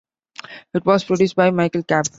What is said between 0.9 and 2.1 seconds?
produced by Michael Kapp.